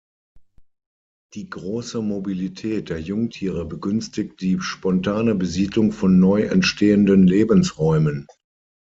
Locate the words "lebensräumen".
7.27-8.25